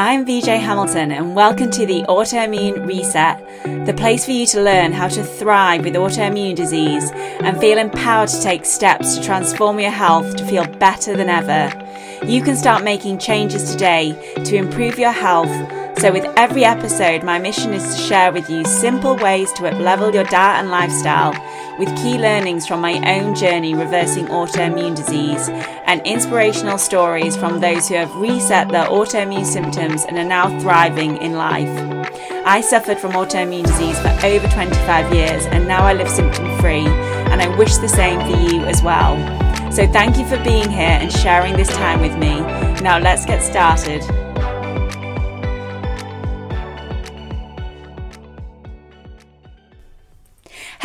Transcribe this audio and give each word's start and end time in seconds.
I'm 0.00 0.24
VJ 0.24 0.46
Hamilton, 0.46 1.10
and 1.10 1.34
welcome 1.34 1.72
to 1.72 1.84
the 1.84 2.04
Autoimmune 2.04 2.86
Reset, 2.86 3.84
the 3.84 3.92
place 3.92 4.24
for 4.24 4.30
you 4.30 4.46
to 4.46 4.62
learn 4.62 4.92
how 4.92 5.08
to 5.08 5.24
thrive 5.24 5.82
with 5.82 5.94
autoimmune 5.94 6.54
disease 6.54 7.10
and 7.10 7.58
feel 7.58 7.78
empowered 7.78 8.28
to 8.28 8.40
take 8.40 8.64
steps 8.64 9.16
to 9.16 9.24
transform 9.24 9.80
your 9.80 9.90
health 9.90 10.36
to 10.36 10.46
feel 10.46 10.64
better 10.74 11.16
than 11.16 11.28
ever. 11.28 11.74
You 12.24 12.42
can 12.42 12.54
start 12.54 12.84
making 12.84 13.18
changes 13.18 13.72
today 13.72 14.12
to 14.44 14.54
improve 14.54 15.00
your 15.00 15.10
health. 15.10 15.50
So, 15.98 16.12
with 16.12 16.32
every 16.36 16.64
episode, 16.64 17.24
my 17.24 17.40
mission 17.40 17.74
is 17.74 17.82
to 17.96 18.00
share 18.00 18.32
with 18.32 18.48
you 18.48 18.64
simple 18.64 19.16
ways 19.16 19.52
to 19.54 19.62
uplevel 19.62 20.14
your 20.14 20.22
diet 20.22 20.60
and 20.60 20.70
lifestyle 20.70 21.32
with 21.76 21.88
key 21.96 22.16
learnings 22.16 22.68
from 22.68 22.80
my 22.80 23.02
own 23.18 23.34
journey 23.34 23.74
reversing 23.74 24.26
autoimmune 24.26 24.94
disease 24.94 25.48
and 25.86 26.00
inspirational 26.06 26.78
stories 26.78 27.36
from 27.36 27.58
those 27.58 27.88
who 27.88 27.96
have 27.96 28.14
reset 28.14 28.68
their 28.68 28.86
autoimmune 28.86 29.44
symptoms 29.44 30.04
and 30.04 30.16
are 30.18 30.24
now 30.24 30.56
thriving 30.60 31.16
in 31.16 31.32
life. 31.32 31.68
I 32.46 32.60
suffered 32.60 33.00
from 33.00 33.12
autoimmune 33.12 33.66
disease 33.66 33.98
for 33.98 34.16
over 34.24 34.46
25 34.46 35.12
years 35.12 35.46
and 35.46 35.66
now 35.66 35.82
I 35.82 35.94
live 35.94 36.08
symptom 36.08 36.46
free, 36.60 36.86
and 36.86 37.42
I 37.42 37.48
wish 37.56 37.76
the 37.78 37.88
same 37.88 38.20
for 38.20 38.40
you 38.40 38.62
as 38.66 38.84
well. 38.84 39.16
So, 39.72 39.84
thank 39.88 40.16
you 40.16 40.24
for 40.28 40.42
being 40.44 40.70
here 40.70 40.96
and 41.00 41.12
sharing 41.12 41.56
this 41.56 41.68
time 41.68 42.00
with 42.00 42.16
me. 42.16 42.38
Now, 42.82 43.00
let's 43.00 43.26
get 43.26 43.42
started. 43.42 44.27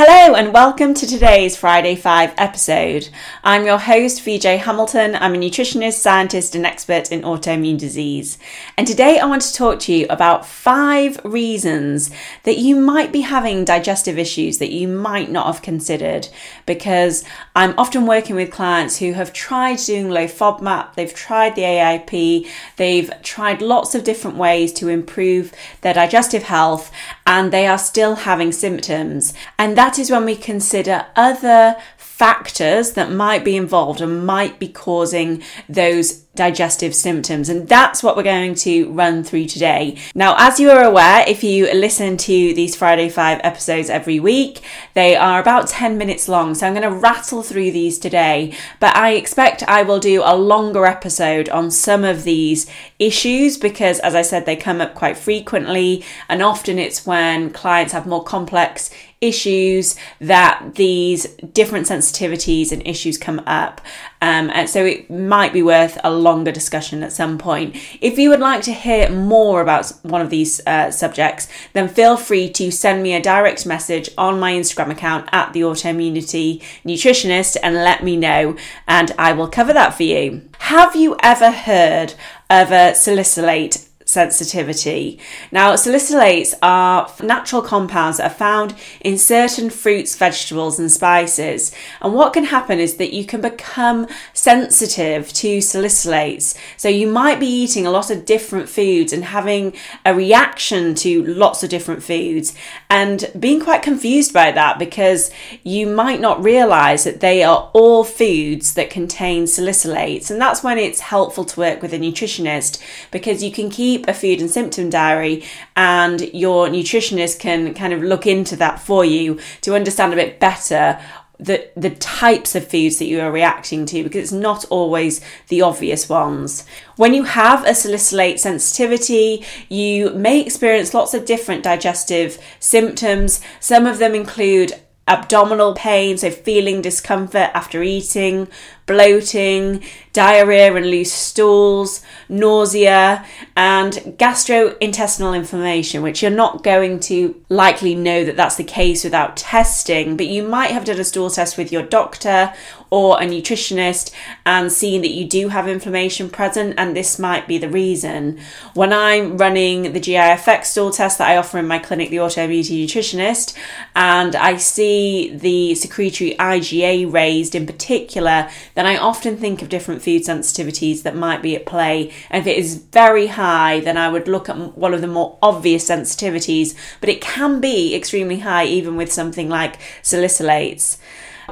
Hello 0.05 0.35
and 0.35 0.53
welcome 0.53 0.93
to 0.95 1.07
today's 1.07 1.55
Friday 1.55 1.95
5 1.95 2.33
episode. 2.37 3.07
I'm 3.41 3.65
your 3.65 3.77
host, 3.77 4.21
VJ 4.21 4.43
Hamilton. 4.43 5.15
I'm 5.15 5.33
a 5.33 5.37
nutritionist, 5.37 5.93
scientist, 5.93 6.55
and 6.55 6.65
expert 6.65 7.09
in 7.09 7.21
autoimmune 7.21 7.77
disease. 7.77 8.37
And 8.77 8.85
today 8.85 9.17
I 9.17 9.25
want 9.25 9.43
to 9.43 9.53
talk 9.53 9.79
to 9.79 9.93
you 9.93 10.05
about 10.09 10.45
five 10.45 11.21
reasons 11.23 12.11
that 12.43 12.57
you 12.57 12.75
might 12.75 13.13
be 13.13 13.21
having 13.21 13.63
digestive 13.63 14.19
issues 14.19 14.57
that 14.57 14.73
you 14.73 14.89
might 14.89 15.31
not 15.31 15.45
have 15.45 15.61
considered. 15.61 16.27
Because 16.65 17.23
I'm 17.55 17.73
often 17.77 18.05
working 18.05 18.35
with 18.35 18.51
clients 18.51 18.97
who 18.97 19.13
have 19.13 19.31
tried 19.31 19.77
doing 19.77 20.09
low 20.09 20.25
FODMAP, 20.25 20.95
they've 20.95 21.13
tried 21.13 21.55
the 21.55 21.61
AIP, 21.61 22.45
they've 22.75 23.09
tried 23.23 23.61
lots 23.61 23.95
of 23.95 24.03
different 24.03 24.35
ways 24.35 24.73
to 24.73 24.89
improve 24.89 25.53
their 25.79 25.93
digestive 25.93 26.43
health, 26.43 26.91
and 27.25 27.53
they 27.53 27.67
are 27.67 27.77
still 27.77 28.15
having 28.15 28.51
symptoms. 28.51 29.33
And 29.57 29.77
that 29.77 29.92
is 29.99 30.11
when 30.11 30.25
we 30.25 30.35
consider 30.35 31.05
other 31.15 31.75
factors 31.97 32.93
that 32.93 33.11
might 33.11 33.43
be 33.43 33.57
involved 33.57 33.99
and 33.99 34.25
might 34.25 34.59
be 34.59 34.67
causing 34.67 35.41
those 35.67 36.23
digestive 36.35 36.95
symptoms. 36.95 37.49
And 37.49 37.67
that's 37.67 38.01
what 38.01 38.15
we're 38.15 38.23
going 38.23 38.55
to 38.55 38.91
run 38.91 39.23
through 39.23 39.45
today. 39.45 39.97
Now, 40.15 40.35
as 40.37 40.59
you 40.59 40.71
are 40.71 40.83
aware, 40.83 41.23
if 41.27 41.43
you 41.43 41.71
listen 41.73 42.17
to 42.17 42.53
these 42.53 42.75
Friday 42.75 43.09
5 43.09 43.41
episodes 43.43 43.89
every 43.89 44.19
week, 44.19 44.61
they 44.93 45.15
are 45.15 45.39
about 45.39 45.67
10 45.67 45.97
minutes 45.97 46.27
long. 46.27 46.55
So 46.55 46.65
I'm 46.65 46.73
going 46.73 46.89
to 46.89 46.97
rattle 46.97 47.43
through 47.43 47.71
these 47.71 47.99
today, 47.99 48.55
but 48.79 48.95
I 48.95 49.11
expect 49.11 49.63
I 49.63 49.83
will 49.83 49.99
do 49.99 50.21
a 50.23 50.35
longer 50.35 50.85
episode 50.85 51.49
on 51.49 51.69
some 51.69 52.03
of 52.03 52.23
these 52.23 52.69
issues 52.99 53.57
because, 53.57 53.99
as 53.99 54.15
I 54.15 54.23
said, 54.23 54.45
they 54.45 54.55
come 54.55 54.81
up 54.81 54.95
quite 54.95 55.17
frequently. 55.17 56.03
And 56.29 56.41
often 56.41 56.79
it's 56.79 57.05
when 57.05 57.51
clients 57.51 57.93
have 57.93 58.07
more 58.07 58.23
complex 58.23 58.89
issues 59.23 59.95
that 60.19 60.75
these 60.75 61.25
different 61.53 61.87
sensitivities 61.87 62.71
and 62.71 62.85
issues 62.85 63.17
come 63.17 63.41
up. 63.47 63.81
Um, 64.21 64.49
and 64.53 64.69
so 64.69 64.85
it 64.85 65.09
might 65.09 65.53
be 65.53 65.63
worth 65.63 65.97
a 66.03 66.11
longer 66.11 66.51
discussion 66.51 67.03
at 67.03 67.11
some 67.11 67.37
point. 67.37 67.75
If 67.99 68.17
you 68.17 68.29
would 68.29 68.39
like 68.39 68.61
to 68.63 68.73
hear 68.73 69.09
more 69.09 69.61
about 69.61 69.89
one 70.03 70.21
of 70.21 70.29
these 70.29 70.65
uh, 70.67 70.91
subjects, 70.91 71.47
then 71.73 71.87
feel 71.89 72.15
free 72.17 72.49
to 72.51 72.71
send 72.71 73.03
me 73.03 73.13
a 73.13 73.21
direct 73.21 73.65
message 73.65 74.09
on 74.17 74.39
my 74.39 74.53
Instagram 74.53 74.91
account 74.91 75.29
at 75.31 75.53
the 75.53 75.61
Autoimmunity 75.61 76.61
Nutritionist 76.85 77.57
and 77.63 77.75
let 77.75 78.03
me 78.03 78.15
know, 78.15 78.55
and 78.87 79.11
I 79.17 79.33
will 79.33 79.47
cover 79.47 79.73
that 79.73 79.95
for 79.95 80.03
you. 80.03 80.49
Have 80.59 80.95
you 80.95 81.15
ever 81.21 81.51
heard 81.51 82.13
of 82.49 82.71
a 82.71 82.93
salicylate 82.95 83.87
sensitivity. 84.13 85.19
Now, 85.51 85.73
salicylates 85.73 86.53
are 86.61 87.11
natural 87.21 87.61
compounds 87.61 88.17
that 88.17 88.31
are 88.31 88.35
found 88.35 88.75
in 89.01 89.17
certain 89.17 89.69
fruits, 89.69 90.15
vegetables, 90.15 90.79
and 90.79 90.91
spices. 90.91 91.73
And 92.01 92.13
what 92.13 92.33
can 92.33 92.45
happen 92.45 92.79
is 92.79 92.97
that 92.97 93.13
you 93.13 93.25
can 93.25 93.41
become 93.41 94.07
sensitive 94.33 95.33
to 95.33 95.57
salicylates. 95.57 96.55
So, 96.77 96.89
you 96.89 97.07
might 97.07 97.39
be 97.39 97.47
eating 97.47 97.85
a 97.85 97.91
lot 97.91 98.11
of 98.11 98.25
different 98.25 98.69
foods 98.69 99.11
and 99.11 99.25
having 99.25 99.73
a 100.05 100.13
reaction 100.13 100.93
to 100.95 101.23
lots 101.25 101.63
of 101.63 101.69
different 101.69 102.03
foods 102.03 102.55
and 102.89 103.31
being 103.39 103.59
quite 103.59 103.81
confused 103.81 104.33
by 104.33 104.51
that 104.51 104.77
because 104.77 105.31
you 105.63 105.87
might 105.87 106.21
not 106.21 106.43
realize 106.43 107.03
that 107.03 107.19
they 107.19 107.43
are 107.43 107.71
all 107.73 108.03
foods 108.03 108.75
that 108.75 108.89
contain 108.89 109.45
salicylates. 109.45 110.29
And 110.29 110.39
that's 110.39 110.63
when 110.63 110.77
it's 110.77 110.99
helpful 110.99 111.45
to 111.45 111.59
work 111.59 111.81
with 111.81 111.93
a 111.93 111.99
nutritionist 111.99 112.81
because 113.11 113.43
you 113.43 113.51
can 113.51 113.69
keep 113.69 114.02
a 114.07 114.13
food 114.13 114.41
and 114.41 114.49
symptom 114.49 114.89
diary, 114.89 115.43
and 115.75 116.21
your 116.33 116.67
nutritionist 116.67 117.39
can 117.39 117.73
kind 117.73 117.93
of 117.93 118.01
look 118.01 118.25
into 118.27 118.55
that 118.57 118.79
for 118.79 119.03
you 119.05 119.39
to 119.61 119.75
understand 119.75 120.13
a 120.13 120.17
bit 120.17 120.39
better 120.39 120.99
the 121.39 121.67
the 121.75 121.89
types 121.89 122.55
of 122.55 122.67
foods 122.67 122.99
that 122.99 123.05
you 123.05 123.19
are 123.19 123.31
reacting 123.31 123.85
to 123.85 124.03
because 124.03 124.23
it's 124.23 124.31
not 124.31 124.65
always 124.69 125.19
the 125.49 125.61
obvious 125.61 126.07
ones. 126.07 126.65
When 126.95 127.13
you 127.13 127.23
have 127.23 127.65
a 127.65 127.75
salicylate 127.75 128.39
sensitivity, 128.39 129.43
you 129.67 130.11
may 130.11 130.39
experience 130.41 130.93
lots 130.93 131.13
of 131.13 131.25
different 131.25 131.63
digestive 131.63 132.41
symptoms. 132.59 133.41
Some 133.59 133.85
of 133.85 133.97
them 133.97 134.13
include 134.15 134.73
abdominal 135.07 135.73
pain, 135.73 136.17
so 136.17 136.31
feeling 136.31 136.81
discomfort 136.81 137.51
after 137.53 137.83
eating, 137.83 138.47
bloating, 138.85 139.83
diarrhea 140.13 140.73
and 140.73 140.89
loose 140.89 141.11
stools, 141.11 142.01
nausea, 142.29 143.25
and 143.55 143.93
gastrointestinal 144.17 145.35
inflammation, 145.35 146.01
which 146.01 146.21
you're 146.21 146.31
not 146.31 146.63
going 146.63 146.99
to 146.99 147.35
likely 147.49 147.95
know 147.95 148.23
that 148.23 148.37
that's 148.37 148.55
the 148.55 148.63
case 148.63 149.03
without 149.03 149.35
testing, 149.35 150.15
but 150.15 150.27
you 150.27 150.41
might 150.41 150.71
have 150.71 150.85
done 150.85 150.99
a 150.99 151.03
stool 151.03 151.29
test 151.29 151.57
with 151.57 151.71
your 151.71 151.83
doctor 151.83 152.53
or 152.93 153.19
a 153.19 153.25
nutritionist 153.25 154.11
and 154.45 154.71
seeing 154.71 155.01
that 155.01 155.09
you 155.09 155.25
do 155.25 155.47
have 155.47 155.67
inflammation 155.67 156.29
present, 156.29 156.75
and 156.77 156.95
this 156.95 157.17
might 157.17 157.47
be 157.47 157.57
the 157.57 157.67
reason. 157.67 158.39
When 158.75 158.93
I'm 158.93 159.35
running 159.35 159.93
the 159.93 159.99
GI 159.99 160.15
Effects 160.15 160.69
stool 160.69 160.91
test 160.91 161.17
that 161.17 161.27
I 161.27 161.37
offer 161.37 161.57
in 161.57 161.65
my 161.65 161.79
clinic, 161.79 162.11
the 162.11 162.17
Autoimmunity 162.17 162.85
Nutritionist, 162.85 163.57
and 163.95 164.35
I 164.35 164.57
see 164.57 165.35
the 165.35 165.73
secretory 165.73 166.35
IgA 166.37 167.11
raised 167.11 167.55
in 167.55 167.65
particular, 167.65 168.47
then 168.75 168.85
I 168.85 168.97
often 168.97 169.37
think 169.37 169.63
of 169.63 169.69
different 169.69 170.03
food 170.03 170.21
sensitivities 170.21 171.01
that 171.01 171.15
might 171.15 171.41
be 171.41 171.55
at 171.55 171.65
play. 171.65 172.11
And 172.29 172.41
if 172.41 172.47
it 172.47 172.59
is 172.59 172.75
very 172.75 173.25
high, 173.25 173.79
then 173.79 173.97
I 173.97 174.09
would 174.09 174.27
look 174.27 174.49
at 174.49 174.77
one 174.77 174.93
of 174.93 175.01
the 175.01 175.07
more 175.07 175.39
obvious 175.41 175.89
sensitivities, 175.89 176.75
but 176.99 177.09
it 177.09 177.21
can 177.21 177.59
be 177.59 177.95
extremely 177.95 178.41
high 178.41 178.65
even 178.65 178.95
with 178.95 179.11
something 179.11 179.49
like 179.49 179.79
salicylates. 180.03 180.99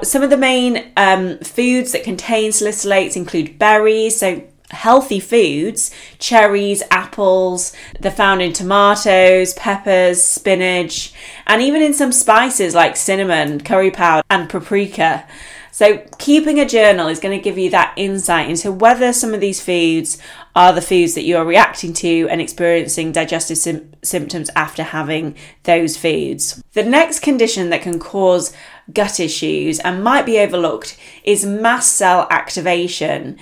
Some 0.03 0.24
of 0.24 0.29
the 0.29 0.38
main 0.38 0.91
um, 0.97 1.38
foods 1.40 1.91
that 1.91 2.03
contain 2.03 2.52
salicylates 2.52 3.16
include 3.16 3.59
berries, 3.59 4.18
so 4.18 4.44
healthy 4.72 5.19
foods, 5.19 5.91
cherries, 6.18 6.81
apples, 6.91 7.74
they're 8.00 8.12
found 8.12 8.41
in 8.41 8.53
tomatoes, 8.53 9.53
peppers, 9.53 10.24
spinach, 10.24 11.13
and 11.46 11.62
even 11.62 11.81
in 11.81 11.94
some 11.94 12.12
spices 12.12 12.74
like 12.74 12.96
cinnamon, 12.96 13.59
curry 13.59 13.91
powder, 13.91 14.24
and 14.29 14.50
paprika. 14.50 15.28
So, 15.74 16.06
keeping 16.18 16.59
a 16.59 16.68
journal 16.68 17.08
is 17.08 17.19
going 17.19 17.38
to 17.38 17.44
give 17.44 17.58
you 17.58 17.69
that 17.69 17.94
insight 17.96 18.50
into 18.50 18.72
whether 18.72 19.13
some 19.13 19.34
of 19.34 19.40
these 19.40 19.62
foods 19.62 20.18
are 20.53 20.73
the 20.73 20.81
foods 20.81 21.16
that 21.16 21.23
you 21.23 21.38
are 21.38 21.46
reacting 21.46 21.94
to 21.94 22.28
and 22.29 22.41
experiencing 22.41 23.14
digestive 23.14 23.58
sim- 23.58 23.91
symptoms 24.03 24.49
after 24.55 24.84
having 24.84 25.35
those 25.64 25.96
foods. 25.96 26.60
The 26.73 26.84
next 26.84 27.20
condition 27.20 27.70
that 27.70 27.82
can 27.82 28.00
cause 28.00 28.53
gut 28.94 29.20
issues 29.20 29.79
and 29.79 30.03
might 30.03 30.26
be 30.26 30.40
overlooked 30.40 30.97
is 31.23 31.46
mast 31.46 31.96
cell 31.96 32.28
activation. 32.29 33.38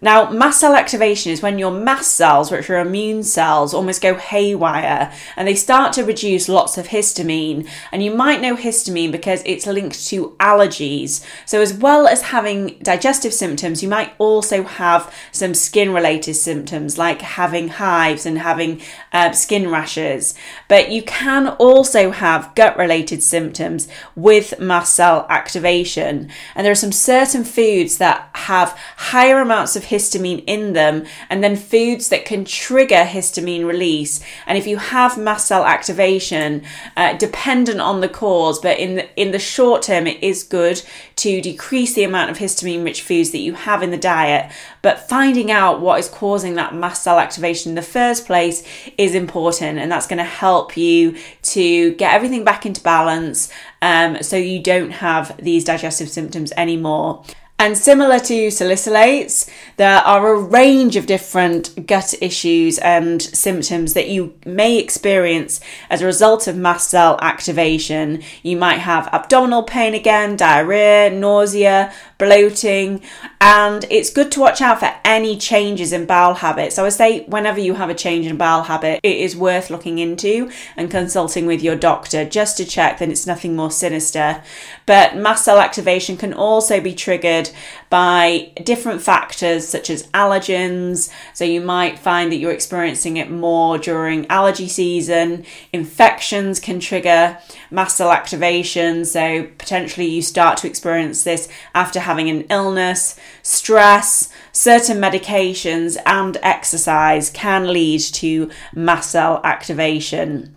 Now, 0.00 0.30
mast 0.30 0.60
cell 0.60 0.74
activation 0.74 1.32
is 1.32 1.40
when 1.40 1.58
your 1.58 1.70
mast 1.70 2.12
cells, 2.12 2.50
which 2.50 2.68
are 2.68 2.78
immune 2.78 3.22
cells, 3.22 3.72
almost 3.72 4.02
go 4.02 4.16
haywire 4.16 5.10
and 5.34 5.48
they 5.48 5.54
start 5.54 5.94
to 5.94 6.04
produce 6.04 6.46
lots 6.46 6.76
of 6.76 6.88
histamine. 6.88 7.66
And 7.90 8.02
you 8.02 8.14
might 8.14 8.42
know 8.42 8.54
histamine 8.54 9.10
because 9.10 9.42
it's 9.46 9.66
linked 9.66 10.06
to 10.08 10.36
allergies. 10.38 11.24
So, 11.46 11.62
as 11.62 11.72
well 11.72 12.06
as 12.06 12.20
having 12.20 12.78
digestive 12.82 13.32
symptoms, 13.32 13.82
you 13.82 13.88
might 13.88 14.12
also 14.18 14.64
have 14.64 15.12
some 15.32 15.54
skin 15.54 15.94
related 15.94 16.34
symptoms 16.34 16.98
like 16.98 17.22
having 17.22 17.68
hives 17.68 18.26
and 18.26 18.38
having 18.38 18.82
uh, 19.12 19.32
skin 19.32 19.70
rashes. 19.70 20.34
But 20.68 20.90
you 20.90 21.02
can 21.02 21.48
also 21.48 22.10
have 22.10 22.54
gut 22.54 22.73
related 22.76 23.22
symptoms 23.22 23.86
with 24.16 24.58
mast 24.58 24.94
cell 24.94 25.26
activation. 25.30 26.30
And 26.56 26.64
there 26.64 26.72
are 26.72 26.74
some 26.74 26.92
certain 26.92 27.44
foods 27.44 27.98
that 27.98 28.28
have 28.34 28.76
higher 28.96 29.40
amounts 29.40 29.76
of 29.76 29.84
of 29.84 29.90
histamine 29.90 30.42
in 30.46 30.72
them, 30.72 31.04
and 31.30 31.42
then 31.42 31.56
foods 31.56 32.08
that 32.08 32.24
can 32.24 32.44
trigger 32.44 33.04
histamine 33.04 33.66
release. 33.66 34.20
And 34.46 34.58
if 34.58 34.66
you 34.66 34.78
have 34.78 35.18
mast 35.18 35.46
cell 35.46 35.64
activation, 35.64 36.62
uh, 36.96 37.14
dependent 37.14 37.80
on 37.80 38.00
the 38.00 38.08
cause, 38.08 38.58
but 38.58 38.78
in 38.78 38.96
the, 38.96 39.20
in 39.20 39.30
the 39.32 39.38
short 39.38 39.82
term, 39.82 40.06
it 40.06 40.22
is 40.22 40.42
good 40.42 40.82
to 41.16 41.40
decrease 41.40 41.94
the 41.94 42.04
amount 42.04 42.30
of 42.30 42.38
histamine 42.38 42.84
rich 42.84 43.02
foods 43.02 43.30
that 43.30 43.38
you 43.38 43.54
have 43.54 43.82
in 43.82 43.90
the 43.90 43.96
diet. 43.96 44.50
But 44.82 45.08
finding 45.08 45.50
out 45.50 45.80
what 45.80 45.98
is 45.98 46.08
causing 46.08 46.54
that 46.54 46.74
mast 46.74 47.02
cell 47.02 47.18
activation 47.18 47.70
in 47.70 47.76
the 47.76 47.82
first 47.82 48.26
place 48.26 48.62
is 48.98 49.14
important, 49.14 49.78
and 49.78 49.90
that's 49.90 50.06
going 50.06 50.18
to 50.18 50.24
help 50.24 50.76
you 50.76 51.16
to 51.42 51.94
get 51.94 52.14
everything 52.14 52.44
back 52.44 52.63
into 52.66 52.82
balance 52.82 53.50
um, 53.82 54.22
so 54.22 54.36
you 54.36 54.60
don't 54.60 54.90
have 54.90 55.36
these 55.36 55.64
digestive 55.64 56.08
symptoms 56.08 56.52
anymore. 56.56 57.24
And 57.56 57.78
similar 57.78 58.18
to 58.18 58.48
salicylates, 58.48 59.48
there 59.76 60.00
are 60.00 60.34
a 60.34 60.40
range 60.40 60.96
of 60.96 61.06
different 61.06 61.86
gut 61.86 62.12
issues 62.20 62.78
and 62.78 63.22
symptoms 63.22 63.94
that 63.94 64.08
you 64.08 64.34
may 64.44 64.78
experience 64.78 65.60
as 65.88 66.02
a 66.02 66.06
result 66.06 66.48
of 66.48 66.56
mast 66.56 66.90
cell 66.90 67.16
activation. 67.22 68.22
You 68.42 68.56
might 68.56 68.78
have 68.78 69.08
abdominal 69.12 69.62
pain 69.62 69.94
again, 69.94 70.36
diarrhea, 70.36 71.10
nausea, 71.10 71.92
bloating, 72.18 73.02
and 73.44 73.84
it's 73.90 74.08
good 74.08 74.32
to 74.32 74.40
watch 74.40 74.62
out 74.62 74.80
for 74.80 74.90
any 75.04 75.36
changes 75.36 75.92
in 75.92 76.06
bowel 76.06 76.32
habits. 76.32 76.78
I 76.78 76.88
say 76.88 77.26
whenever 77.26 77.60
you 77.60 77.74
have 77.74 77.90
a 77.90 77.94
change 77.94 78.26
in 78.26 78.38
bowel 78.38 78.62
habit, 78.62 79.00
it 79.02 79.18
is 79.18 79.36
worth 79.36 79.68
looking 79.68 79.98
into 79.98 80.50
and 80.78 80.90
consulting 80.90 81.44
with 81.44 81.62
your 81.62 81.76
doctor 81.76 82.24
just 82.24 82.56
to 82.56 82.64
check 82.64 82.98
that 82.98 83.10
it's 83.10 83.26
nothing 83.26 83.54
more 83.54 83.70
sinister. 83.70 84.42
But 84.86 85.16
mast 85.16 85.44
cell 85.44 85.58
activation 85.58 86.16
can 86.16 86.32
also 86.32 86.80
be 86.80 86.94
triggered 86.94 87.50
by 87.94 88.50
different 88.64 89.00
factors 89.00 89.68
such 89.68 89.88
as 89.88 90.08
allergens. 90.08 91.08
So 91.32 91.44
you 91.44 91.60
might 91.60 91.96
find 91.96 92.32
that 92.32 92.38
you're 92.38 92.50
experiencing 92.50 93.18
it 93.18 93.30
more 93.30 93.78
during 93.78 94.26
allergy 94.26 94.66
season. 94.66 95.44
Infections 95.72 96.58
can 96.58 96.80
trigger 96.80 97.38
mast 97.70 97.98
cell 97.98 98.10
activation. 98.10 99.04
So 99.04 99.44
potentially 99.58 100.06
you 100.06 100.22
start 100.22 100.58
to 100.58 100.66
experience 100.66 101.22
this 101.22 101.48
after 101.72 102.00
having 102.00 102.28
an 102.28 102.46
illness, 102.50 103.14
stress, 103.44 104.28
certain 104.50 104.96
medications, 104.96 105.96
and 106.04 106.36
exercise 106.42 107.30
can 107.30 107.72
lead 107.72 108.00
to 108.00 108.50
mast 108.74 109.12
cell 109.12 109.40
activation. 109.44 110.56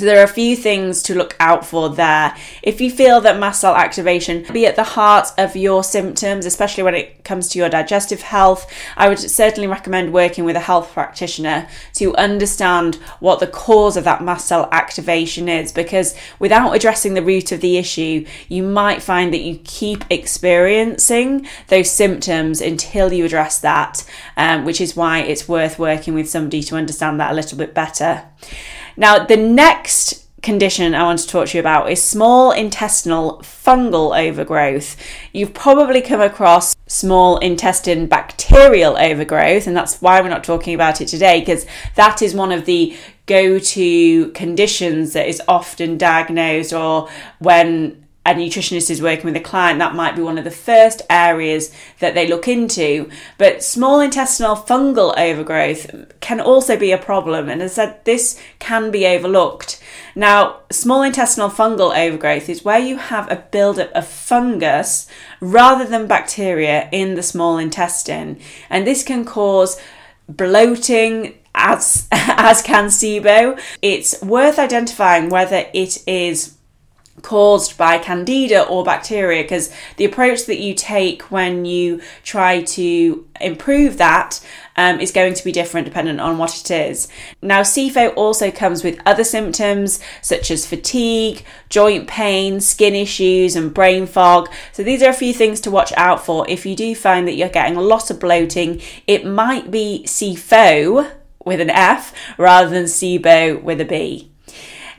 So 0.00 0.06
there 0.06 0.20
are 0.20 0.24
a 0.24 0.28
few 0.28 0.56
things 0.56 1.02
to 1.02 1.14
look 1.14 1.36
out 1.38 1.66
for 1.66 1.90
there. 1.90 2.34
If 2.62 2.80
you 2.80 2.90
feel 2.90 3.20
that 3.20 3.38
mast 3.38 3.60
cell 3.60 3.74
activation 3.74 4.46
be 4.50 4.64
at 4.64 4.74
the 4.74 4.82
heart 4.82 5.28
of 5.36 5.54
your 5.54 5.84
symptoms, 5.84 6.46
especially 6.46 6.84
when 6.84 6.94
it 6.94 7.22
comes 7.22 7.50
to 7.50 7.58
your 7.58 7.68
digestive 7.68 8.22
health, 8.22 8.66
I 8.96 9.10
would 9.10 9.18
certainly 9.18 9.66
recommend 9.66 10.14
working 10.14 10.44
with 10.44 10.56
a 10.56 10.60
health 10.60 10.94
practitioner 10.94 11.68
to 11.96 12.16
understand 12.16 12.94
what 13.18 13.40
the 13.40 13.46
cause 13.46 13.98
of 13.98 14.04
that 14.04 14.24
mast 14.24 14.48
cell 14.48 14.70
activation 14.72 15.50
is 15.50 15.70
because 15.70 16.16
without 16.38 16.74
addressing 16.74 17.12
the 17.12 17.20
root 17.20 17.52
of 17.52 17.60
the 17.60 17.76
issue, 17.76 18.24
you 18.48 18.62
might 18.62 19.02
find 19.02 19.34
that 19.34 19.42
you 19.42 19.60
keep 19.64 20.06
experiencing 20.08 21.46
those 21.68 21.90
symptoms 21.90 22.62
until 22.62 23.12
you 23.12 23.26
address 23.26 23.58
that, 23.58 24.02
um, 24.38 24.64
which 24.64 24.80
is 24.80 24.96
why 24.96 25.18
it's 25.18 25.46
worth 25.46 25.78
working 25.78 26.14
with 26.14 26.30
somebody 26.30 26.62
to 26.62 26.76
understand 26.76 27.20
that 27.20 27.32
a 27.32 27.34
little 27.34 27.58
bit 27.58 27.74
better. 27.74 28.24
Now, 28.96 29.24
the 29.24 29.36
next 29.36 30.26
condition 30.42 30.94
I 30.94 31.02
want 31.02 31.18
to 31.18 31.28
talk 31.28 31.48
to 31.48 31.58
you 31.58 31.60
about 31.60 31.90
is 31.90 32.02
small 32.02 32.50
intestinal 32.52 33.40
fungal 33.42 34.18
overgrowth. 34.18 34.96
You've 35.32 35.52
probably 35.52 36.00
come 36.00 36.20
across 36.20 36.74
small 36.86 37.36
intestine 37.38 38.06
bacterial 38.06 38.96
overgrowth, 38.96 39.66
and 39.66 39.76
that's 39.76 40.00
why 40.00 40.20
we're 40.20 40.28
not 40.28 40.44
talking 40.44 40.74
about 40.74 41.00
it 41.00 41.08
today, 41.08 41.40
because 41.40 41.66
that 41.94 42.22
is 42.22 42.34
one 42.34 42.52
of 42.52 42.64
the 42.64 42.96
go 43.26 43.58
to 43.58 44.30
conditions 44.30 45.12
that 45.12 45.28
is 45.28 45.42
often 45.46 45.98
diagnosed 45.98 46.72
or 46.72 47.08
when 47.38 48.06
a 48.26 48.34
nutritionist 48.34 48.90
is 48.90 49.00
working 49.00 49.24
with 49.24 49.36
a 49.36 49.40
client, 49.40 49.78
that 49.78 49.94
might 49.94 50.14
be 50.14 50.20
one 50.20 50.36
of 50.36 50.44
the 50.44 50.50
first 50.50 51.00
areas 51.08 51.74
that 52.00 52.14
they 52.14 52.28
look 52.28 52.46
into. 52.46 53.08
But 53.38 53.62
small 53.62 54.00
intestinal 54.00 54.56
fungal 54.56 55.16
overgrowth 55.18 55.90
can 56.20 56.38
also 56.38 56.76
be 56.76 56.92
a 56.92 56.98
problem. 56.98 57.48
And 57.48 57.62
as 57.62 57.78
I 57.78 57.86
said, 57.86 58.04
this 58.04 58.38
can 58.58 58.90
be 58.90 59.06
overlooked. 59.06 59.82
Now, 60.14 60.60
small 60.70 61.02
intestinal 61.02 61.48
fungal 61.48 61.96
overgrowth 61.96 62.50
is 62.50 62.62
where 62.62 62.78
you 62.78 62.98
have 62.98 63.30
a 63.30 63.36
buildup 63.50 63.90
of 63.92 64.06
fungus 64.06 65.08
rather 65.40 65.86
than 65.86 66.06
bacteria 66.06 66.90
in 66.92 67.14
the 67.14 67.22
small 67.22 67.56
intestine. 67.56 68.38
And 68.68 68.86
this 68.86 69.02
can 69.02 69.24
cause 69.24 69.80
bloating, 70.28 71.38
as, 71.54 72.06
as 72.12 72.60
can 72.60 72.86
SIBO. 72.86 73.58
It's 73.80 74.20
worth 74.22 74.58
identifying 74.58 75.30
whether 75.30 75.64
it 75.72 76.06
is 76.06 76.56
caused 77.22 77.76
by 77.76 77.98
candida 77.98 78.62
or 78.62 78.84
bacteria 78.84 79.42
because 79.42 79.72
the 79.96 80.04
approach 80.04 80.46
that 80.46 80.58
you 80.58 80.74
take 80.74 81.22
when 81.30 81.64
you 81.64 82.00
try 82.22 82.62
to 82.62 83.26
improve 83.40 83.96
that 83.98 84.40
um, 84.76 85.00
is 85.00 85.12
going 85.12 85.34
to 85.34 85.44
be 85.44 85.52
different 85.52 85.86
dependent 85.86 86.20
on 86.20 86.38
what 86.38 86.58
it 86.58 86.70
is. 86.70 87.08
Now, 87.42 87.60
SIFO 87.60 88.14
also 88.16 88.50
comes 88.50 88.82
with 88.82 89.00
other 89.04 89.24
symptoms 89.24 90.00
such 90.22 90.50
as 90.50 90.66
fatigue, 90.66 91.44
joint 91.68 92.08
pain, 92.08 92.60
skin 92.60 92.94
issues, 92.94 93.56
and 93.56 93.74
brain 93.74 94.06
fog. 94.06 94.50
So, 94.72 94.82
these 94.82 95.02
are 95.02 95.10
a 95.10 95.14
few 95.14 95.34
things 95.34 95.60
to 95.62 95.70
watch 95.70 95.92
out 95.96 96.24
for. 96.24 96.48
If 96.48 96.64
you 96.64 96.74
do 96.74 96.94
find 96.94 97.26
that 97.28 97.34
you're 97.34 97.48
getting 97.48 97.76
a 97.76 97.82
lot 97.82 98.10
of 98.10 98.20
bloating, 98.20 98.80
it 99.06 99.26
might 99.26 99.70
be 99.70 100.04
SIFO 100.06 101.10
with 101.44 101.60
an 101.60 101.70
F 101.70 102.14
rather 102.38 102.70
than 102.70 102.84
SIBO 102.84 103.62
with 103.62 103.80
a 103.80 103.84
B. 103.84 104.29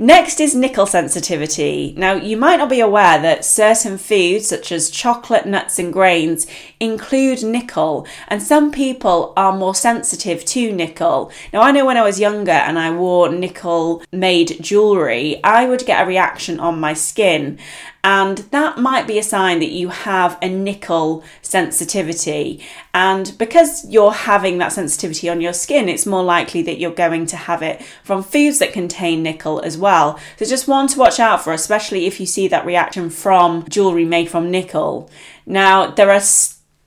Next 0.02 0.40
is 0.40 0.56
nickel 0.56 0.88
sensitivity. 0.88 1.94
Now, 1.96 2.14
you 2.14 2.36
might 2.36 2.56
not 2.56 2.72
be 2.72 2.80
aware 2.80 3.22
that 3.22 3.46
certain 3.46 4.00
foods, 4.00 4.48
such 4.48 4.72
as 4.72 4.90
chocolate, 4.90 5.46
nuts, 5.46 5.78
and 5.78 5.94
grains, 5.94 6.48
include 6.82 7.44
nickel, 7.44 8.08
and 8.28 8.42
some 8.42 8.72
people 8.72 9.34
are 9.38 9.56
more 9.56 9.76
sensitive 9.76 10.44
to 10.46 10.74
nickel. 10.74 11.32
Now, 11.54 11.62
I 11.62 11.72
know 11.72 11.86
when 11.86 11.96
I 11.96 12.02
was 12.02 12.20
younger 12.20 12.52
and 12.52 12.78
I 12.78 12.92
wore 12.92 13.30
nickel 13.30 14.04
made 14.12 14.58
jewellery, 14.62 15.42
I 15.44 15.68
would 15.68 15.86
get 15.86 16.04
a 16.04 16.08
reaction 16.08 16.60
on 16.60 16.80
my 16.80 16.94
skin, 16.94 17.60
and 18.04 18.40
that 18.50 18.80
might 18.80 19.06
be 19.06 19.20
a 19.20 19.24
sign 19.24 19.60
that 19.60 19.72
you 19.72 19.90
have 19.90 20.36
a 20.42 20.50
nickel 20.50 21.24
sensitivity. 21.44 22.66
And 22.96 23.32
because 23.38 23.88
you're 23.88 24.12
having 24.12 24.58
that 24.58 24.74
sensitivity 24.74 25.30
on 25.30 25.40
your 25.40 25.54
skin, 25.54 25.88
it's 25.88 26.08
more 26.08 26.24
likely 26.24 26.64
that 26.64 26.80
you're 26.80 26.92
going 26.92 27.28
to 27.28 27.38
have 27.38 27.62
it 27.62 27.84
from 28.04 28.24
foods 28.24 28.58
that 28.58 28.74
contain 28.74 29.22
nickel 29.22 29.62
as 29.62 29.78
well. 29.78 30.20
So, 30.38 30.46
just 30.46 30.68
one 30.68 30.88
to 30.88 31.00
watch 31.00 31.20
out 31.20 31.44
for, 31.44 31.54
especially 31.54 32.08
if 32.08 32.20
you 32.20 32.26
see 32.26 32.48
that 32.48 32.66
reaction 32.66 33.12
from 33.12 33.68
jewelry 33.70 34.06
made 34.06 34.30
from 34.30 34.50
nickel. 34.50 35.08
Now, 35.46 35.92
there 35.92 36.10
are 36.10 36.22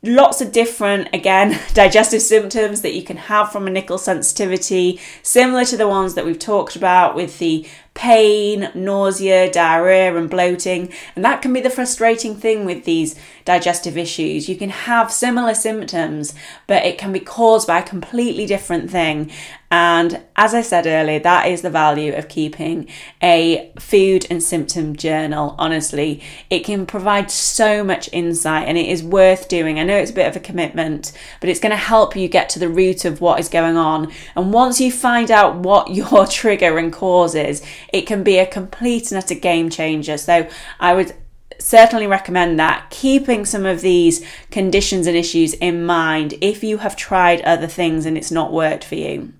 lots 0.04 0.40
of 0.40 0.52
different, 0.52 1.08
again, 1.12 1.58
digestive 1.74 2.22
symptoms 2.22 2.82
that 2.82 2.94
you 2.94 3.02
can 3.02 3.16
have 3.16 3.50
from 3.50 3.66
a 3.66 3.70
nickel 3.70 3.98
sensitivity, 3.98 5.00
similar 5.22 5.64
to 5.64 5.76
the 5.76 5.88
ones 5.88 6.14
that 6.14 6.24
we've 6.24 6.38
talked 6.38 6.76
about 6.76 7.14
with 7.14 7.38
the 7.38 7.66
pain, 7.94 8.70
nausea, 8.74 9.50
diarrhea, 9.50 10.16
and 10.16 10.28
bloating. 10.28 10.92
And 11.14 11.24
that 11.24 11.42
can 11.42 11.52
be 11.52 11.60
the 11.60 11.70
frustrating 11.70 12.36
thing 12.36 12.64
with 12.64 12.84
these 12.84 13.14
digestive 13.44 13.96
issues. 13.96 14.48
You 14.48 14.56
can 14.56 14.70
have 14.70 15.12
similar 15.12 15.54
symptoms, 15.54 16.34
but 16.66 16.84
it 16.84 16.98
can 16.98 17.12
be 17.12 17.20
caused 17.20 17.68
by 17.68 17.78
a 17.78 17.82
completely 17.86 18.46
different 18.46 18.90
thing. 18.90 19.30
And 19.70 20.22
as 20.36 20.54
I 20.54 20.62
said 20.62 20.86
earlier, 20.86 21.18
that 21.18 21.48
is 21.48 21.62
the 21.62 21.70
value 21.70 22.14
of 22.14 22.28
keeping 22.28 22.88
a 23.20 23.72
food 23.76 24.24
and 24.30 24.40
symptom 24.40 24.94
journal. 24.94 25.56
Honestly, 25.58 26.22
it 26.48 26.60
can 26.60 26.86
provide 26.86 27.28
so 27.28 27.82
much 27.82 28.08
insight 28.12 28.68
and 28.68 28.78
it 28.78 28.88
is 28.88 29.02
worth 29.02 29.48
doing. 29.48 29.80
I 29.80 29.82
know 29.82 29.96
it's 29.96 30.12
a 30.12 30.14
bit 30.14 30.28
of 30.28 30.36
a 30.36 30.40
commitment, 30.40 31.10
but 31.40 31.50
it's 31.50 31.58
going 31.58 31.70
to 31.70 31.76
help 31.76 32.14
you 32.14 32.28
get 32.28 32.48
to 32.50 32.60
the 32.60 32.68
root 32.68 33.04
of 33.04 33.20
what 33.20 33.40
is 33.40 33.48
going 33.48 33.76
on. 33.76 34.12
And 34.36 34.52
once 34.52 34.80
you 34.80 34.92
find 34.92 35.28
out 35.32 35.56
what 35.56 35.90
your 35.94 36.24
trigger 36.26 36.78
and 36.78 36.92
cause 36.92 37.34
is, 37.34 37.60
it 37.94 38.08
can 38.08 38.24
be 38.24 38.38
a 38.38 38.46
complete 38.46 39.12
and 39.12 39.22
utter 39.22 39.36
game 39.36 39.70
changer. 39.70 40.18
So 40.18 40.48
I 40.80 40.94
would 40.94 41.14
certainly 41.60 42.08
recommend 42.08 42.58
that 42.58 42.90
keeping 42.90 43.44
some 43.44 43.64
of 43.64 43.82
these 43.82 44.26
conditions 44.50 45.06
and 45.06 45.16
issues 45.16 45.54
in 45.54 45.86
mind 45.86 46.34
if 46.40 46.64
you 46.64 46.78
have 46.78 46.96
tried 46.96 47.40
other 47.42 47.68
things 47.68 48.04
and 48.04 48.18
it's 48.18 48.32
not 48.32 48.52
worked 48.52 48.82
for 48.82 48.96
you. 48.96 49.32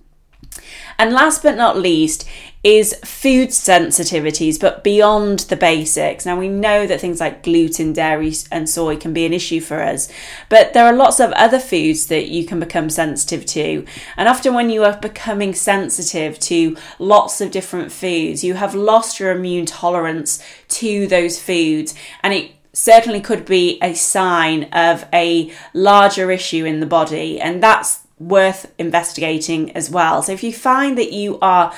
And 0.98 1.12
last 1.12 1.42
but 1.42 1.56
not 1.56 1.76
least 1.76 2.26
is 2.62 2.94
food 3.04 3.50
sensitivities, 3.50 4.58
but 4.58 4.82
beyond 4.82 5.40
the 5.40 5.56
basics. 5.56 6.24
Now, 6.24 6.38
we 6.38 6.48
know 6.48 6.86
that 6.86 6.98
things 7.00 7.20
like 7.20 7.42
gluten, 7.42 7.92
dairy, 7.92 8.32
and 8.50 8.68
soy 8.68 8.96
can 8.96 9.12
be 9.12 9.26
an 9.26 9.34
issue 9.34 9.60
for 9.60 9.82
us, 9.82 10.08
but 10.48 10.72
there 10.72 10.86
are 10.86 10.92
lots 10.94 11.20
of 11.20 11.30
other 11.32 11.58
foods 11.58 12.06
that 12.06 12.28
you 12.28 12.46
can 12.46 12.58
become 12.58 12.88
sensitive 12.88 13.44
to. 13.46 13.84
And 14.16 14.28
often, 14.28 14.54
when 14.54 14.70
you 14.70 14.82
are 14.84 14.96
becoming 14.96 15.52
sensitive 15.52 16.38
to 16.40 16.76
lots 16.98 17.42
of 17.42 17.50
different 17.50 17.92
foods, 17.92 18.42
you 18.42 18.54
have 18.54 18.74
lost 18.74 19.20
your 19.20 19.30
immune 19.30 19.66
tolerance 19.66 20.42
to 20.68 21.06
those 21.06 21.38
foods, 21.38 21.94
and 22.22 22.32
it 22.32 22.52
certainly 22.72 23.20
could 23.20 23.44
be 23.44 23.78
a 23.82 23.94
sign 23.94 24.64
of 24.72 25.06
a 25.12 25.52
larger 25.74 26.30
issue 26.30 26.64
in 26.64 26.80
the 26.80 26.86
body, 26.86 27.38
and 27.38 27.62
that's 27.62 28.03
worth 28.18 28.72
investigating 28.78 29.70
as 29.72 29.90
well. 29.90 30.22
So 30.22 30.32
if 30.32 30.42
you 30.42 30.52
find 30.52 30.96
that 30.98 31.12
you 31.12 31.38
are 31.40 31.74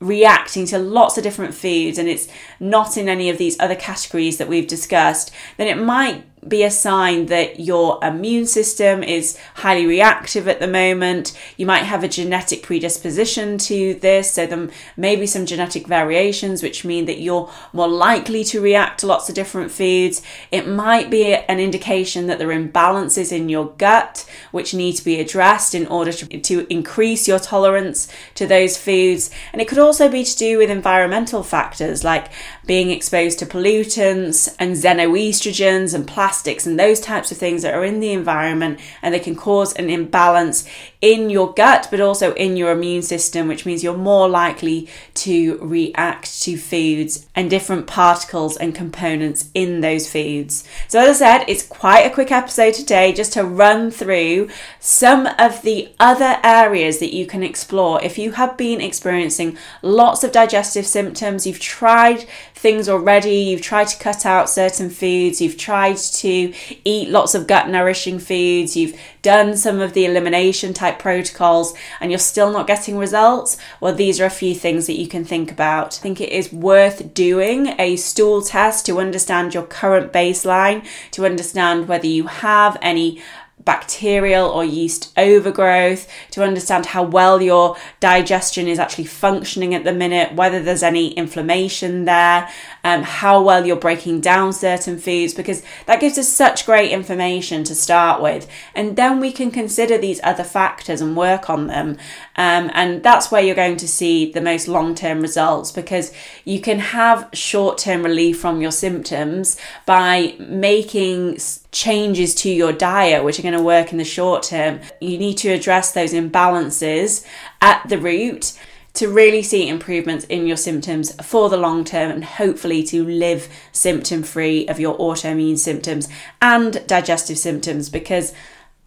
reacting 0.00 0.64
to 0.66 0.78
lots 0.78 1.16
of 1.18 1.24
different 1.24 1.54
foods 1.54 1.98
and 1.98 2.08
it's 2.08 2.28
not 2.60 2.96
in 2.96 3.08
any 3.08 3.30
of 3.30 3.38
these 3.38 3.58
other 3.58 3.74
categories 3.74 4.38
that 4.38 4.48
we've 4.48 4.68
discussed, 4.68 5.32
then 5.56 5.66
it 5.66 5.82
might 5.82 6.24
be 6.46 6.62
a 6.62 6.70
sign 6.70 7.26
that 7.26 7.60
your 7.60 7.98
immune 8.02 8.46
system 8.46 9.02
is 9.02 9.38
highly 9.56 9.86
reactive 9.86 10.48
at 10.48 10.60
the 10.60 10.66
moment. 10.66 11.36
You 11.56 11.66
might 11.66 11.84
have 11.84 12.04
a 12.04 12.08
genetic 12.08 12.62
predisposition 12.62 13.58
to 13.58 13.94
this, 13.94 14.32
so 14.32 14.46
there 14.46 14.68
may 14.96 15.16
be 15.16 15.26
some 15.26 15.46
genetic 15.46 15.86
variations 15.86 16.62
which 16.62 16.84
mean 16.84 17.06
that 17.06 17.20
you're 17.20 17.50
more 17.72 17.88
likely 17.88 18.44
to 18.44 18.60
react 18.60 19.00
to 19.00 19.06
lots 19.06 19.28
of 19.28 19.34
different 19.34 19.70
foods. 19.70 20.22
It 20.50 20.68
might 20.68 21.10
be 21.10 21.34
an 21.34 21.60
indication 21.60 22.26
that 22.26 22.38
there 22.38 22.50
are 22.50 22.58
imbalances 22.58 23.32
in 23.32 23.48
your 23.48 23.70
gut 23.78 24.28
which 24.50 24.74
need 24.74 24.94
to 24.96 25.04
be 25.04 25.20
addressed 25.20 25.74
in 25.74 25.86
order 25.86 26.12
to, 26.12 26.40
to 26.40 26.66
increase 26.72 27.28
your 27.28 27.38
tolerance 27.38 28.08
to 28.34 28.46
those 28.46 28.76
foods. 28.76 29.30
And 29.52 29.60
it 29.60 29.68
could 29.68 29.78
also 29.78 30.08
be 30.08 30.24
to 30.24 30.36
do 30.36 30.58
with 30.58 30.70
environmental 30.70 31.42
factors 31.42 32.04
like 32.04 32.30
being 32.66 32.90
exposed 32.90 33.38
to 33.38 33.46
pollutants 33.46 34.54
and 34.58 34.74
xenoestrogens 34.74 35.94
and 35.94 36.06
plastics 36.28 36.66
and 36.66 36.78
those 36.78 37.00
types 37.00 37.32
of 37.32 37.38
things 37.38 37.62
that 37.62 37.72
are 37.72 37.82
in 37.82 38.00
the 38.00 38.12
environment 38.12 38.78
and 39.00 39.14
they 39.14 39.18
can 39.18 39.34
cause 39.34 39.72
an 39.76 39.88
imbalance 39.88 40.68
in 41.00 41.30
your 41.30 41.52
gut 41.52 41.88
but 41.90 42.00
also 42.00 42.34
in 42.34 42.56
your 42.56 42.72
immune 42.72 43.02
system, 43.02 43.48
which 43.48 43.64
means 43.64 43.84
you're 43.84 43.96
more 43.96 44.28
likely 44.28 44.88
to 45.14 45.58
react 45.58 46.42
to 46.42 46.56
foods 46.56 47.26
and 47.34 47.48
different 47.48 47.86
particles 47.86 48.56
and 48.56 48.74
components 48.74 49.50
in 49.54 49.80
those 49.80 50.10
foods. 50.10 50.64
So, 50.88 51.00
as 51.00 51.08
I 51.22 51.38
said, 51.38 51.44
it's 51.48 51.66
quite 51.66 52.00
a 52.00 52.14
quick 52.14 52.32
episode 52.32 52.74
today 52.74 53.12
just 53.12 53.32
to 53.34 53.44
run 53.44 53.90
through 53.90 54.48
some 54.80 55.26
of 55.38 55.62
the 55.62 55.90
other 56.00 56.38
areas 56.42 56.98
that 56.98 57.14
you 57.14 57.26
can 57.26 57.42
explore 57.42 58.02
if 58.02 58.18
you 58.18 58.32
have 58.32 58.56
been 58.56 58.80
experiencing 58.80 59.56
lots 59.82 60.24
of 60.24 60.32
digestive 60.32 60.86
symptoms, 60.86 61.46
you've 61.46 61.60
tried 61.60 62.26
things 62.54 62.88
already, 62.88 63.36
you've 63.36 63.62
tried 63.62 63.86
to 63.86 63.98
cut 63.98 64.26
out 64.26 64.50
certain 64.50 64.90
foods, 64.90 65.40
you've 65.40 65.56
tried 65.56 65.96
to 65.96 66.52
eat 66.84 67.08
lots 67.08 67.34
of 67.34 67.46
gut 67.46 67.68
nourishing 67.68 68.18
foods, 68.18 68.76
you've 68.76 68.98
done 69.28 69.54
some 69.58 69.78
of 69.78 69.92
the 69.92 70.06
elimination 70.06 70.72
type 70.72 70.98
protocols, 70.98 71.74
and 72.00 72.10
you're 72.10 72.18
still 72.18 72.50
not 72.50 72.66
getting 72.66 72.96
results, 72.96 73.58
well, 73.78 73.94
these 73.94 74.18
are 74.18 74.24
a 74.24 74.30
few 74.30 74.54
things 74.54 74.86
that 74.86 74.98
you 74.98 75.06
can 75.06 75.22
think 75.22 75.52
about. 75.52 75.98
I 75.98 76.00
think 76.00 76.18
it 76.18 76.30
is 76.30 76.50
worth 76.50 77.12
doing 77.12 77.74
a 77.78 77.96
stool 77.96 78.40
test 78.40 78.86
to 78.86 78.98
understand 78.98 79.52
your 79.52 79.66
current 79.66 80.14
baseline, 80.14 80.82
to 81.10 81.26
understand 81.26 81.88
whether 81.88 82.06
you 82.06 82.26
have 82.26 82.78
any 82.80 83.20
bacterial 83.64 84.48
or 84.48 84.64
yeast 84.64 85.12
overgrowth, 85.16 86.08
to 86.30 86.42
understand 86.42 86.86
how 86.86 87.02
well 87.02 87.42
your 87.42 87.76
digestion 88.00 88.66
is 88.66 88.78
actually 88.78 89.04
functioning 89.04 89.74
at 89.74 89.84
the 89.84 89.92
minute, 89.92 90.34
whether 90.34 90.62
there's 90.62 90.82
any 90.82 91.12
inflammation 91.12 92.04
there, 92.04 92.48
um, 92.84 93.02
how 93.02 93.42
well 93.42 93.66
you're 93.66 93.76
breaking 93.76 94.20
down 94.20 94.52
certain 94.52 94.98
foods, 94.98 95.34
because 95.34 95.62
that 95.86 96.00
gives 96.00 96.18
us 96.18 96.28
such 96.28 96.66
great 96.66 96.90
information 96.90 97.64
to 97.64 97.74
start 97.74 98.22
with. 98.22 98.48
And 98.74 98.96
then 98.96 99.20
we 99.20 99.32
can 99.32 99.50
consider 99.50 99.98
these 99.98 100.20
other 100.22 100.44
factors 100.44 101.00
and 101.00 101.16
work 101.16 101.50
on 101.50 101.66
them. 101.66 101.98
Um, 102.36 102.70
and 102.74 103.02
that's 103.02 103.30
where 103.30 103.42
you're 103.42 103.54
going 103.54 103.76
to 103.78 103.88
see 103.88 104.32
the 104.32 104.40
most 104.40 104.68
long 104.68 104.94
term 104.94 105.20
results 105.20 105.72
because 105.72 106.12
you 106.44 106.60
can 106.60 106.78
have 106.78 107.28
short 107.32 107.78
term 107.78 108.02
relief 108.02 108.40
from 108.40 108.60
your 108.60 108.72
symptoms 108.72 109.56
by 109.86 110.34
making 110.38 111.38
changes 111.72 112.34
to 112.36 112.50
your 112.50 112.72
diet, 112.72 113.24
which 113.24 113.38
are 113.38 113.42
going 113.42 113.56
to 113.56 113.62
work 113.62 113.92
in 113.92 113.98
the 113.98 114.04
short 114.04 114.42
term. 114.42 114.80
You 115.00 115.18
need 115.18 115.38
to 115.38 115.50
address 115.50 115.92
those 115.92 116.12
imbalances 116.12 117.24
at 117.60 117.88
the 117.88 117.98
root 117.98 118.58
to 118.94 119.08
really 119.08 119.42
see 119.42 119.68
improvements 119.68 120.24
in 120.24 120.46
your 120.46 120.56
symptoms 120.56 121.14
for 121.24 121.48
the 121.48 121.56
long 121.56 121.84
term 121.84 122.10
and 122.10 122.24
hopefully 122.24 122.82
to 122.82 123.04
live 123.04 123.48
symptom 123.70 124.22
free 124.22 124.66
of 124.66 124.80
your 124.80 124.98
autoimmune 124.98 125.58
symptoms 125.58 126.08
and 126.42 126.84
digestive 126.88 127.38
symptoms 127.38 127.88
because 127.88 128.34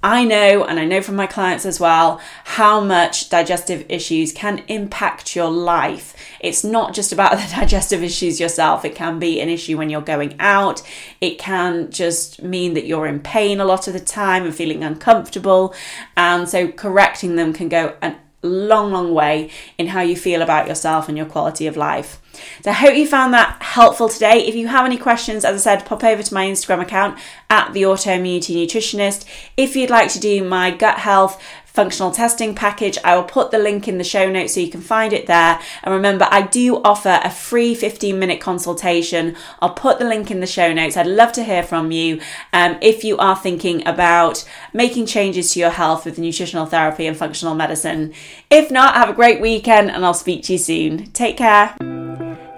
I 0.03 0.25
know, 0.25 0.63
and 0.63 0.79
I 0.79 0.86
know 0.86 1.01
from 1.01 1.15
my 1.15 1.27
clients 1.27 1.63
as 1.65 1.79
well, 1.79 2.20
how 2.43 2.81
much 2.81 3.29
digestive 3.29 3.86
issues 3.88 4.34
can 4.34 4.63
impact 4.67 5.36
your 5.36 5.51
life. 5.51 6.15
It's 6.39 6.63
not 6.63 6.96
just 6.96 7.12
about 7.12 7.31
the 7.38 7.55
digestive 7.55 8.01
issues 8.03 8.39
yourself, 8.39 8.84
it 8.84 8.96
can 8.96 9.20
be 9.20 9.39
an 9.39 9.50
issue 9.50 9.77
when 9.77 9.89
you're 9.89 10.01
going 10.01 10.36
out. 10.39 10.81
It 11.20 11.38
can 11.38 11.91
just 11.91 12.41
mean 12.41 12.74
that 12.74 12.86
you're 12.86 13.05
in 13.05 13.20
pain 13.20 13.60
a 13.60 13.65
lot 13.65 13.88
of 13.88 13.93
the 13.93 14.00
time 14.00 14.43
and 14.43 14.55
feeling 14.55 14.84
uncomfortable. 14.84 15.75
And 16.17 16.50
so 16.50 16.67
correcting 16.72 17.36
them 17.36 17.53
can 17.53 17.70
go 17.70 17.96
an 18.01 18.17
long, 18.43 18.91
long 18.91 19.13
way 19.13 19.50
in 19.77 19.88
how 19.88 20.01
you 20.01 20.15
feel 20.15 20.41
about 20.41 20.67
yourself 20.67 21.07
and 21.07 21.17
your 21.17 21.27
quality 21.27 21.67
of 21.67 21.77
life. 21.77 22.21
So 22.63 22.71
I 22.71 22.74
hope 22.74 22.95
you 22.95 23.05
found 23.05 23.33
that 23.33 23.62
helpful 23.62 24.10
today. 24.10 24.45
If 24.48 24.55
you 24.55 24.67
have 24.67 24.86
any 24.86 24.98
questions, 24.98 25.45
as 25.45 25.55
I 25.55 25.60
said, 25.60 25.86
pop 25.86 26.03
over 26.03 26.24
to 26.24 26.33
my 26.33 26.45
Instagram 26.45 26.81
account 26.81 27.19
at 27.50 27.74
the 27.74 27.83
Autoimmunity 27.83 28.55
Nutritionist. 28.55 29.25
If 29.57 29.75
you'd 29.75 29.89
like 29.89 30.10
to 30.12 30.19
do 30.19 30.43
my 30.43 30.71
gut 30.71 31.00
health 31.00 31.41
functional 31.74 32.12
testing 32.12 32.54
package. 32.54 32.98
I 33.04 33.16
will 33.16 33.24
put 33.24 33.51
the 33.51 33.58
link 33.58 33.88
in 33.88 33.98
the 33.98 34.04
show 34.04 34.30
notes 34.30 34.54
so 34.54 34.60
you 34.60 34.70
can 34.70 34.82
find 34.82 35.13
it 35.13 35.28
there. 35.28 35.60
And 35.84 35.94
remember, 35.94 36.28
I 36.30 36.44
do 36.44 36.82
offer 36.84 37.20
a 37.24 37.30
free 37.30 37.75
15 37.75 38.18
minute 38.18 38.40
consultation. 38.42 39.36
I'll 39.62 39.74
put 39.74 40.00
the 40.00 40.06
link 40.06 40.32
in 40.32 40.40
the 40.40 40.48
show 40.48 40.74
notes. 40.74 40.98
I'd 40.98 41.08
love 41.08 41.32
to 41.34 41.44
hear 41.44 41.63
from 41.63 41.92
you 41.92 42.22
um, 42.54 42.78
if 42.82 43.04
you 43.04 43.18
are 43.18 43.36
thinking 43.36 43.88
about 43.88 44.48
making 44.74 45.06
changes 45.06 45.54
to 45.54 45.60
your 45.60 45.70
health 45.72 46.06
with 46.06 46.20
nutritional 46.20 46.66
therapy 46.66 47.08
and 47.08 47.18
functional 47.18 47.56
medicine. 47.56 48.13
If 48.50 48.72
not, 48.72 48.96
have 48.96 49.10
a 49.10 49.13
great 49.13 49.42
weekend 49.42 49.92
and 49.92 50.06
I'll 50.06 50.13
speak 50.13 50.44
to 50.44 50.54
you 50.54 50.60
soon. 50.60 51.12
Take 51.12 51.38
care. 51.38 52.00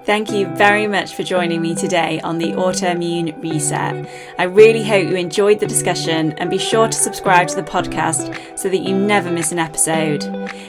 Thank 0.05 0.33
you 0.33 0.48
very 0.48 0.86
much 0.86 1.15
for 1.15 1.24
joining 1.24 1.62
me 1.62 1.75
today 1.75 2.19
on 2.25 2.38
the 2.38 2.51
Autoimmune 2.51 3.41
Reset. 3.41 4.05
I 4.38 4.43
really 4.43 4.83
hope 4.83 5.07
you 5.07 5.15
enjoyed 5.15 5.62
the 5.62 5.65
discussion 5.65 6.33
and 6.33 6.50
be 6.50 6.57
sure 6.57 6.89
to 6.89 6.93
subscribe 6.93 7.48
to 7.48 7.55
the 7.55 7.63
podcast 7.63 8.60
so 8.60 8.67
that 8.67 8.79
you 8.79 8.93
never 8.93 9.31
miss 9.31 9.53
an 9.53 9.60
episode. 9.60 10.25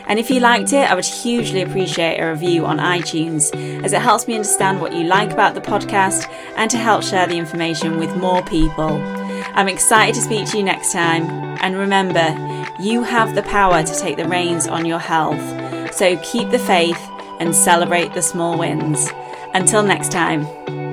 And 0.07 0.21
if 0.21 0.31
you 0.31 0.39
liked 0.39 0.73
it, 0.73 0.89
I 0.89 0.95
would 0.95 1.05
hugely 1.05 1.63
appreciate 1.63 2.21
a 2.21 2.31
review 2.31 2.65
on 2.65 2.79
iTunes 2.79 3.53
as 3.85 3.93
it 3.93 4.03
helps 4.03 4.29
me 4.29 4.35
understand 4.35 4.81
what 4.81 4.93
you 4.93 5.03
like 5.03 5.33
about 5.33 5.55
the 5.55 5.61
podcast 5.61 6.31
and 6.55 6.71
to 6.71 6.79
help 6.79 7.03
share 7.03 7.27
the 7.27 7.37
information 7.37 7.99
with 7.99 8.17
more 8.17 8.41
people. 8.45 9.03
I'm 9.57 9.67
excited 9.67 10.15
to 10.15 10.23
speak 10.23 10.49
to 10.51 10.59
you 10.59 10.63
next 10.63 10.93
time. 10.93 11.25
And 11.61 11.77
remember, 11.77 12.37
you 12.79 13.03
have 13.03 13.35
the 13.35 13.43
power 13.43 13.83
to 13.83 13.99
take 13.99 14.17
the 14.17 14.29
reins 14.29 14.69
on 14.69 14.87
your 14.87 15.01
health. 15.01 15.93
So 15.93 16.17
keep 16.19 16.51
the 16.51 16.59
faith 16.61 17.01
and 17.41 17.53
celebrate 17.53 18.15
the 18.15 18.23
small 18.23 18.57
wins. 18.57 19.11
Until 19.55 19.85
next 19.85 20.11
time. 20.11 20.84